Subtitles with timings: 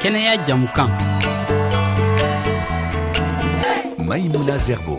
[0.00, 0.88] kɛnɛya jamukan
[4.08, 4.96] maɲimuna zerbo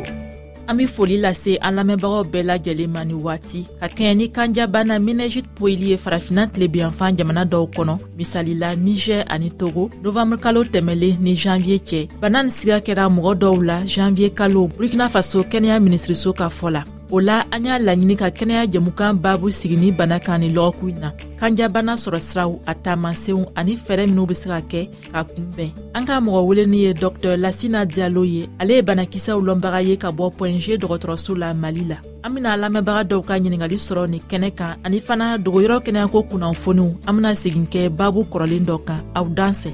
[0.69, 5.01] an be foli lase an lamɛnbagaw bɛɛ lajɛlen ma ni waati ka kɛɲɛ ni kanjabana
[5.01, 11.33] menɛgit poyili ye farafina tilebiyanfan jamana dɔw kɔnɔ misalila nigɛr ani togo novanburukalo tɛmɛlen ni
[11.33, 16.29] janviye cɛ bana nin siga kɛra mɔgɔ dɔw la janviye kalo burkina faso kɛnɛya minisiriso
[16.37, 20.15] ka fɔ la o la an y'a laɲini ka kɛnɛya jɛmukan babu sigi ni bana
[20.17, 24.81] kan ni lɔgɔkun na kanjabana siraw a taamasenw ani fɛɛrɛ minw be se ka kɛ
[25.11, 29.79] ka kunbɛn an ka mɔgɔ weleni ye dɔktɛr lasina diyalo ye ale ye banakisɛw lɔnbaga
[29.83, 34.07] ye ka bɔ pɔnze dɔgɔtɔrɔso la mali la an bena lamɛnbaga dɔw ka ɲiningali sɔrɔ
[34.09, 38.85] nin kɛnɛ kan ani fana dogoyɔrɔ kɛnɛyako kunnafoniw an bena segin kɛ babu kɔrɔlen dɔ
[38.87, 39.71] kan aw dansɛ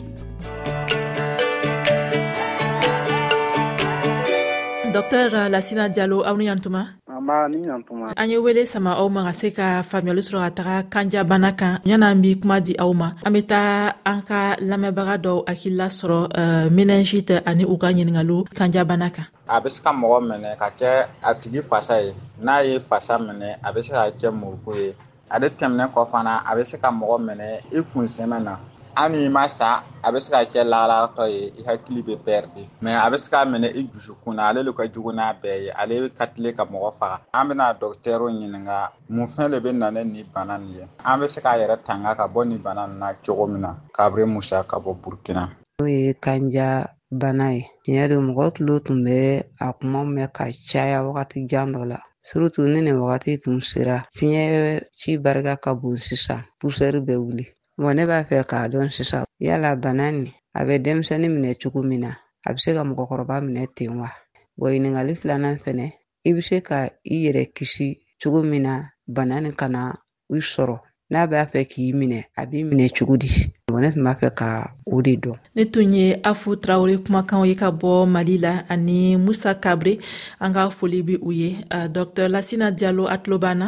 [4.89, 6.97] dɔktɛr lasina diyalo aw ni yantuma
[7.27, 10.51] ma ni ɲantuma an ye wele sama aw ma ka se ka faamuyali sɔrɔ ka
[10.59, 13.69] taga kanja bana kan ɲanaan b' kuma di aw ma an be taa
[14.11, 19.27] an ka lamɛnbaga dɔw hakilila sɔrɔ uh, menɛnjite ani u ka ɲiningaliw kanja bana kan
[19.47, 20.89] a be se ka mɔgɔ minɛ ka kɛ
[21.27, 22.09] a tigi fasa ye
[22.45, 24.87] n'a ye fasa minɛ a be se ka kɛ muruku ye
[25.33, 27.47] ale tɛmɛnɛ kɔ fana a be se ka mɔgɔ minɛ
[27.77, 28.53] i kun sɛmɛ na
[28.97, 29.69] hali n'i ma sa
[30.05, 33.27] a bɛ se ka kɛ lagalagatɔ ye i hakili bɛ pɛridi mɛ a bɛ se
[33.33, 36.51] k'a minɛ i dusukun na ale le ka jugu n'a bɛɛ ye ale ka tile
[36.57, 38.77] ka mɔgɔ faga an bɛna dɔgɔtɛriw ɲininka
[39.09, 41.77] mun fɛn de bɛ na ni nin bana nin ye an bɛ se k'a yɛrɛ
[41.85, 45.43] tanga ka bɔ nin bana nin na cogo min na kabiri musa ka bɔ burukina
[45.79, 50.45] n'o ye kanja bana ye tiɲɛ don mɔgɔ tulo tun bɛ a kuma mɛn ka
[50.73, 55.73] caya wagati jan dɔ la surutu ni nin wagati tun sera fiɲɛ ci barika ka
[55.75, 57.45] bon sisan pusɛri bɛ wuli
[57.77, 62.01] ne b'a fɛ k'a dɔn sisan yala bana ni a bɛ denmisɛnnin minɛ cogo min
[62.03, 62.09] na
[62.47, 64.09] a bɛ se ka mɔgɔkɔrɔba minɛ ten wa
[64.69, 65.85] ɲininkali filanan fɛnɛ
[66.27, 67.87] i bɛ se ka i yɛrɛ kisi
[68.21, 68.73] cogo min na
[69.07, 69.93] bana nin kana
[70.31, 70.77] i sɔrɔ
[71.11, 73.29] n'a b'a fɛ k'i minɛ a b'i minɛ cogo di
[73.81, 74.49] ne tun b'a fɛ ka
[74.93, 79.15] o de dɔn ne tun ye afu tarawele kumakanw ye ka bɔ mali la ani
[79.17, 79.99] musa kabre
[80.39, 83.67] an ka foli bi u ye dɔktr lasina jalo a tulo na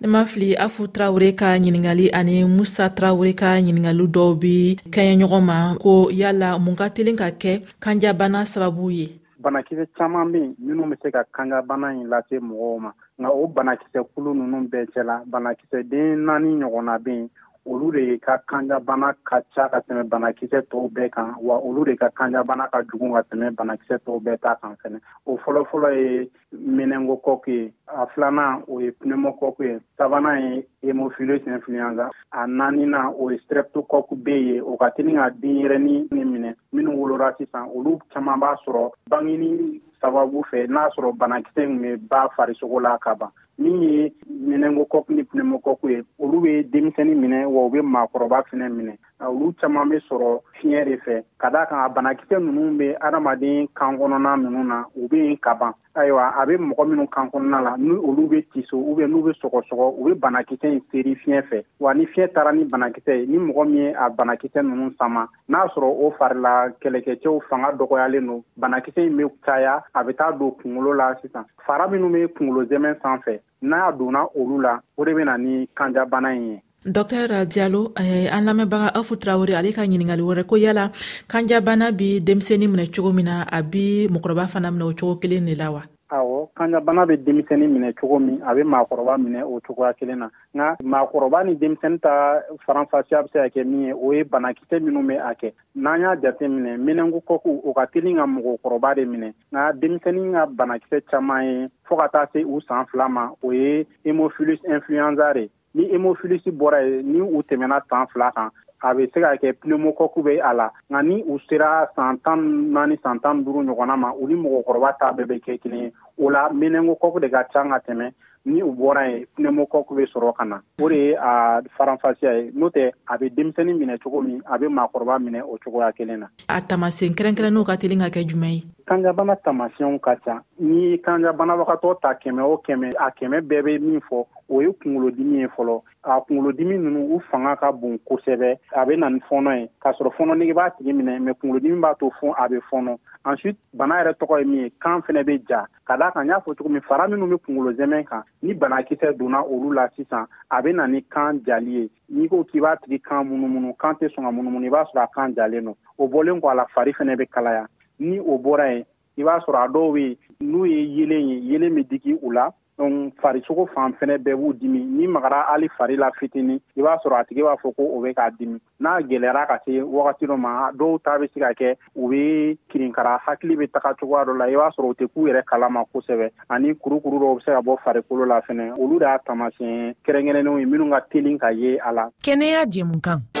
[0.00, 4.54] ne m'a fili afu tarawure ka ɲiningali ani musa tarawure ka ɲiningali dɔw bi
[4.94, 10.32] kɛɲɛ ɲɔgɔn ma ko yala mun ka telen ka kɛ kanjabana sababu ye banakisɛ caaman
[10.32, 12.90] be yen minw be se ka kanga bana ɲi lase mɔgɔw ma
[13.20, 17.28] nka o banakisɛ kulu nunu bɛɛ cɛla banakisɛden naani ɲɔgɔnna be yen
[17.66, 21.96] olu de ka kanjabana ka ca ka tɛmɛ banakisɛ tɔw bɛɛ kan wa olu de
[21.96, 26.30] ka kanjabana ka jugu ka tɛmɛ banakisɛ tɔw bɛɛ ta kan fɛnɛ o fɔlɔfɔlɔ ye
[26.52, 33.28] menɛngokɔku ye a filana o ye pnɛmɔkɔku ye sabana ye hemofilis influenza a naaninan o
[33.30, 37.98] ye streptokɔku be ye o ka teni ka denyɛrɛni ni minɛ minw wolora sisan olu
[38.12, 43.14] caaman b'a sɔrɔ bangini sababu fɛ n'a sɔrɔ banakisɛ min be ba farisogo la ka
[43.14, 43.30] ban
[43.62, 44.02] min ye
[44.48, 48.92] minɛnkokoku ni pneumokoku ye olu bɛ denmisɛnnin minɛ wa u bɛ maakɔrɔba fɛnɛ minɛ
[49.26, 53.66] olu caman bɛ sɔrɔ fiɲɛ de fɛ ka d'a kan a banakisɛ ninnu bɛ adamaden
[53.74, 57.28] kan kɔnɔna ninnu na u bɛ yen ka ban ayiwa a bɛ mɔgɔ minnu kan
[57.30, 61.42] kɔnɔna la ni olu bɛ tiso n'u bɛ sɔgɔsɔgɔ u bɛ banakisɛ in seri fiɲɛ
[61.50, 64.94] fɛ wa ni fiɲɛ taara ni banakisɛ ye ni mɔgɔ min ye a banakisɛ ninnu
[64.98, 70.14] sama n'a sɔrɔ o farila kɛlɛkɛcɛw fanga dɔgɔyalen don banakisɛ in bɛ caya a bɛ
[70.16, 74.78] taa don kunkolo la sisan fara minnu bɛ kunkolo zɛmɛ sanfɛ n'a donna olu la
[74.96, 79.58] o de bɛ na ni kanjabana in ye dɔktɛr dialo eh, an lamɛnbaga afu tarawure
[79.58, 80.92] ale ka ɲiningali wɛrɛ ko yala
[81.26, 85.46] kanjabana bi denmisɛni minɛ cogo min na a bi mɔgɔrɔba fana minɛ o cogo kelen
[85.46, 89.58] de la wa awɔ kanjabana be denmisɛni minɛ cogo min a be maakɔrɔba minɛ o
[89.60, 93.92] cogoya kelen na nka maakɔrɔba ni denmisɛni ta faranfasiya be se ka kɛ min ye
[93.92, 97.86] o ye banakisɛ minw be a kɛ n'an y'a jate minɛ minɛngu kɔku o ka
[97.92, 102.38] teli ka mɔgɔkɔrɔba de minɛ nka denmisɛni ka banakisɛ caaman ye fɔɔ ka taa se
[102.46, 107.42] u saan fila ma o ye hemophilus influenza de ni hémophilisi bɔra ye ni u
[107.42, 111.22] tɛmɛna san fila kan a bɛ se ka kɛ pneumokɔku bɛ a la nka ni
[111.26, 115.26] u sera san tan naani san tan duuru ɲɔgɔnna ma u ni mɔgɔkɔrɔba ta bɛɛ
[115.26, 118.12] bɛ kɛ kelen ye o la menengokɔku de ka can ka tɛmɛ
[118.46, 122.50] ni u bɔra ye pneumokɔku bɛ sɔrɔ ka na o de ye a faranfasiya ye
[122.54, 126.20] n'o tɛ a bɛ denmisɛnnin minɛ cogo min a bɛ maakɔrɔba minɛ o cogoya kelen
[126.20, 130.96] na a tamasen kɛrɛnkɛrɛnnenw ka telen ka kɛ jumɛn ye kanjabana tamasiyɛnw ka ca ni
[131.00, 135.38] kanja banabagatɔ ta kɛmɛ o kɛmɛ a kɛmɛ bɛɛ bɛ min fɔ o ye kunkolodimi
[135.40, 139.60] ye fɔlɔ a kunkolodimi ninnu u fanga ka bon kosɛbɛ a bɛ na ni fɔnɔ
[139.60, 142.60] ye k'a sɔrɔ fɔnɔ nege b'a tigi minɛ mɛ kunkolodimi b'a to fɔn a bɛ
[142.72, 142.98] fɔnɔ
[143.28, 146.28] ensuite bana yɛrɛ tɔgɔ ye min ye kan fɛnɛ bɛ ja ka daa kan n
[146.28, 149.86] y'a fɔ cogo min fara minnu be kungolo zɛmɛ kan ni banakisɛ donna olu la
[149.96, 153.76] sisan a be na ni kan jali ye n'i ko k'i b'a tigi kan munumunu
[153.78, 156.52] kan tɛ sɔn ka munumunu i b'a sɔrɔ a kan jalen nɔ o bɔlen kɔ
[156.52, 157.66] a la fari fɛnɛ be kalaya
[157.98, 158.86] ni o bɔra ye
[159.18, 162.50] i b'a sɔrɔ a dɔw be n'u ye yeelen ye yeelen be digi u la
[162.78, 166.94] donc farisogo fan fɛnɛ bɛɛ b'u dimi ni magara hali fari la fitini i b'a
[167.02, 170.26] sɔrɔ a tigi b'a fɔ ko o be k'a dimi n'a gwɛlɛyara ka se wagati
[170.30, 174.24] dɔ ma dɔw ta be se ka kɛ u be kirinkara hakili be taga cogoya
[174.30, 177.36] dɔ la i b'a sɔrɔ u tɛ k'u yɛrɛ kala ma kosɛbɛ ani kurukuru dɔw
[177.38, 181.00] be se ka bɔ farikolo la fɛnɛ olu de y'a tamasiyɛn kɛrɛnkɛrɛnnenw ye minw ka
[181.10, 183.37] telin ka ye a la kɛnɛya jɛmukan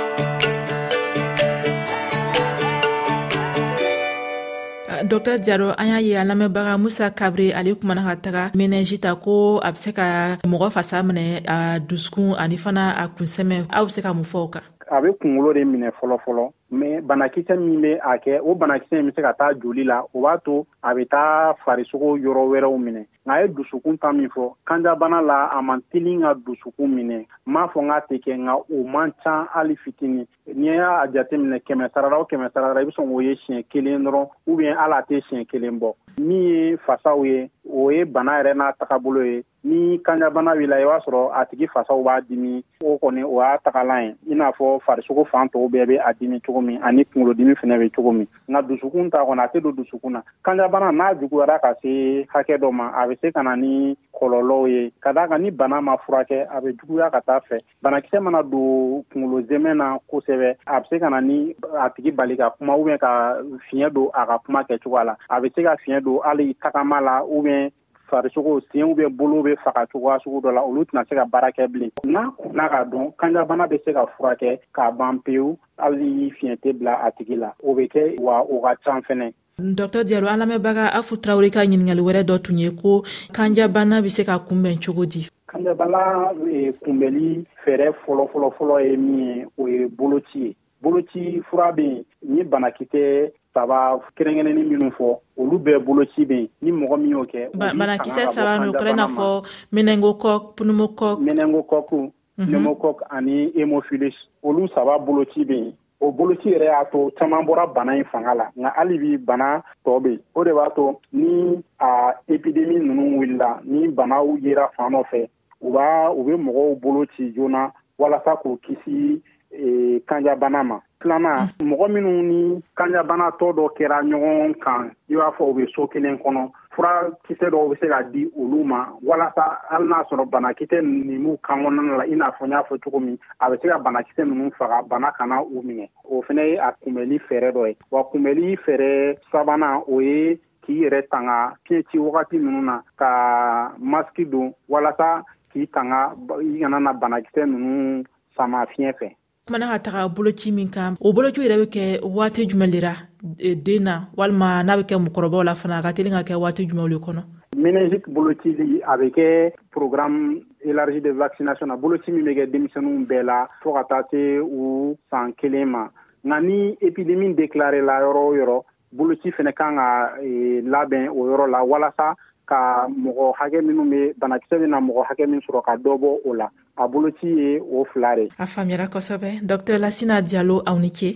[5.04, 9.14] dɔktɛr diaro an y'a ye a lamɛnbaga musa kabre ale kumana ka taga menɛji ta
[9.14, 13.84] ko a be se ka mɔgɔ fasa minɛ a dusukun ani fana a kunsɛmɛ aw
[13.86, 17.56] be se ka mun fɔ o kan a be kungolo de minɛ fɔlɔfɔlɔ mɛ banakisɛ
[17.56, 20.38] min be a kɛ o banakisɛ in be se ka taa joli la o b'a
[20.44, 24.52] to a be taa farisogo yɔrɔ wɛrɛw minɛ nka a ye dusukun ta min fɔ
[24.66, 28.54] kanjabana la a man teli ka dusukun minɛ m'a fɔ n k'a tɛ kɛ nka
[28.70, 32.90] o man can hali fitini n'i y'a jateminɛ kɛmɛ sarara o kɛmɛ sarara i bɛ
[32.90, 36.76] sɔn k'o ye siɲɛ kelen dɔrɔn ubiyɛn hali a tɛ siɲɛ kelen bɔ min ye
[36.86, 41.00] fasaw ye o ye bana yɛrɛ n'a tagabolo ye ni kanjabana b'i la i b'a
[41.00, 44.80] sɔrɔ a tigi fasaw b'a dimi o kɔni o y'a tagalan ye i n'a fɔ
[44.84, 48.12] farisogo fan tɔw bɛɛ be a dimi cogo cogo min ani kunkolodimi fɛnɛ be cogo
[48.12, 52.26] min nka dusukun ta kɔnɔ a tɛ don dusukun na kanjabana n'a juguyara ka se
[52.34, 55.50] hakɛ dɔ ma a be se ka na ni kɔlɔlɔw ye ka daa kan ni
[55.50, 59.98] bana ma furakɛ a be juguya ka taa fɛ banakisɛ mana don kungolo zɛmɛ na
[60.10, 63.38] kosɛbɛ a be se ka na ni a tigi bali ka kuma ubiyɛn ka
[63.70, 67.00] fiɲɛ don a ka kuma kɛcogoya la a be se ka fiɲɛ don hali tagama
[67.02, 67.70] la ubiyɛn
[68.10, 71.50] farisogo senw bɛ bolo bɛ faga cogoya sugu dɔ la olu tɛna se ka baara
[71.52, 76.30] kɛ bilen n'a kunna ka dɔn kanjabana bɛ se ka furakɛ k'a ban pewu hali
[76.36, 80.06] fiɲɛ tɛ bila a tigi la o bɛ kɛ wa o ka can fɛnɛ dɔktɛr
[80.08, 83.02] jalo an lamɛnbaga afu tarawure ka ɲiningali wɛrɛ dɔ tun ye ko
[83.32, 89.46] kanjabana be se ka kunbɛn cogo di kanjabana eh, kunbɛli fɛɛrɛ fɔlɔfɔlɔfɔlɔ ye min ye
[89.58, 91.88] o ye boloci ye boloci fura be
[92.22, 93.78] yen ni banakisɛ saba
[94.16, 95.08] kɛrɛnkɛrɛnni minnu fɔ
[95.40, 97.42] olu bɛɛ boloci bɛ yen ni mɔgɔ min y'o kɛ
[97.78, 99.26] banakisɛ saba ni kɛra i n'a fɔ
[99.74, 102.00] minɛnkokɔ pnumokɔ minɛnkokɔku
[102.38, 103.10] pneumokɔk mhm.
[103.16, 107.92] ani hemophilus olu saba boloci bɛ yen o boloci yɛrɛ y'a to caman bɔra bana
[107.96, 111.62] in fanga la nka hali bi bana tɔ bɛ yen o de b'a to ni
[111.80, 115.28] a epidemi ninnu wulila ni banaw yera fan dɔ fɛ
[115.60, 121.48] u b'a u bɛ mɔgɔw bolo ci joona walasa k'u kisi ee, kanjabana ma filanan
[121.70, 122.38] mɔgɔ minnu ni
[122.78, 126.42] kanjabanatɔ dɔ kɛra ɲɔgɔn kan i b'a fɔ u bɛ so kelen kɔnɔ
[126.74, 131.38] furakisɛ dɔw bɛ se ka di olu ma walasa hali n'a sɔrɔ banakisɛ nin b'u
[131.42, 133.78] kan kɔnɔna la i n'a fɔ n y'a fɔ cogo min a bɛ se ka
[133.78, 137.76] banakisɛ ninnu faga bana kana u minɛ o fɛnɛ ye a kunbɛli fɛɛrɛ dɔ ye
[137.90, 140.34] wa kunbɛli fɛɛrɛ sabanan o ye
[140.66, 145.22] k'i yɛrɛ tanga fiɲɛ ci wagati ninnu na ka masiki don walasa
[145.54, 146.10] k'i tanga
[146.42, 148.02] i kana na banakisɛ ninnu
[148.36, 149.14] sama fiɲɛ fɛ
[149.48, 151.84] kumana ka taga boloci min kan o boloci yɛrɛ be kɛ
[152.16, 152.92] waati jumɛn lera
[153.38, 156.34] e, den na walima n'a be kɛ mɔgɔkɔrɔbaw la fana a ka teli ka kɛ
[156.42, 157.22] waati jumɛnw le kɔnɔ
[157.56, 163.06] ménagik bolocili a be kɛ programme élargi de vaccination na boloci min be kɛ denmisɛniw
[163.08, 165.88] bɛɛ la fɔɔ ka taa se u san kelen ma
[166.26, 168.58] nka ni épidémie déclaré la yɔrɔ o yɔrɔ
[168.92, 172.12] boloci fɛnɛ kan ka e, labɛn o yɔrɔ la walasa
[172.44, 176.34] ka mɔgɔ hakɛ minw be banakisɛ bena mɔgɔ hakɛ min sɔrɔ ka dɔ bɔ o
[176.34, 176.48] la
[176.78, 181.10] a boloci ye o fila de a faamuyara kosɛbɛ dɔktɛr lasina dialo aw ni ce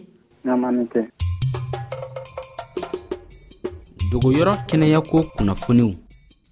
[0.45, 1.01] ɲama ni kɛ
[4.13, 5.91] dogoyɔrɔ kɛnɛyako kunnafoniw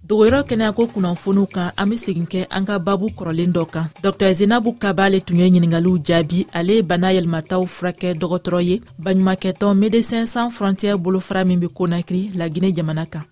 [0.07, 4.31] dogoyɔrɔ kɛnɛyako kunnafoniw kan an be segin kɛ an ka babu kɔrɔlen dɔ kan dr
[4.39, 9.75] zenabu kaba ale tun ye ɲiningaliw jaabi ale ye bana yɛlɛmataw furakɛ dɔgɔtɔrɔ ye baɲumankɛtɔn
[9.81, 13.23] medecins sans frontiɛre bolofara min be konakiri lagine jamana kan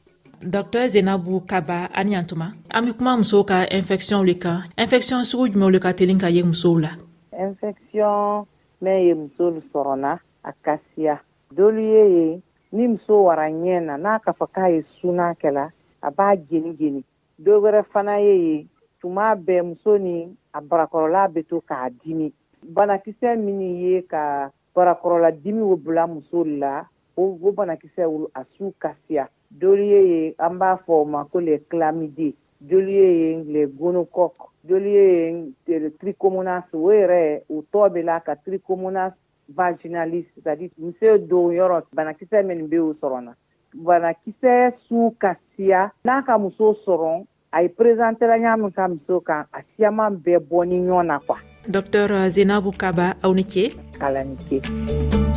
[0.43, 5.51] dɔktɛr zenabu kaba ani yantuma an be kuma musow ka infɛctiɔn le kan infɛctiɔn sugu
[5.51, 6.89] jumɛnw le ka telin ka ye musow la
[7.35, 8.45] infɛctiɔn
[8.81, 11.19] min ye muso sɔrɔna a kasiya
[11.51, 12.41] dolu ye ye
[12.71, 15.71] ni muso wara ɲɛ na n'a ka fɔ k'a ye suna kɛla
[16.03, 17.03] a b'a jeni jeni
[17.43, 18.67] do wɛrɛ fana ye ye
[19.03, 22.31] tuma bɛɛ muso ni a barakɔrɔla be to k'a dimi
[22.63, 26.85] banakisɛ min ye ka barakɔrɔla dimi o bila muso la
[27.17, 32.33] o banakisɛ a suu kasiya doliye ye an b'a fɔ o ma ko le clamide
[32.61, 39.13] doliye ye le gonokɔk doliye ye trichomonas o yɛrɛ o tɔ bɛ la ka trichomonas
[39.53, 43.33] vaginalis c'est à dire muso don yɔrɔ banakisɛ min bɛ o sɔrɔ na
[43.75, 49.19] banakisɛ su ka siya n'a ka muso sɔrɔ a ye prezantɛla ɲa min ka muso
[49.21, 53.73] kan a siyaman bɛɛ bɔ ni ɲɔgɔn na kuwa dɔktɛr zenabu kaba aw ni ce
[53.99, 55.28] ala ni ce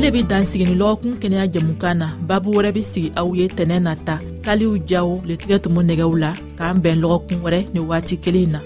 [0.00, 3.44] ni le be dan sigini lɔgɔkun kɛnɛya jɛmukan na babu wɛrɛ be sigi aw ye
[3.56, 4.14] tɛnɛ nata
[4.44, 8.58] saliw jaw le tigɛ tumu nɛgɛw la k'an bɛn lɔgɔkun wɛrɛ ni waati kelen na